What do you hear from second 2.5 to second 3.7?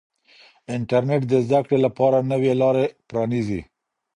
لارې پرانیزي.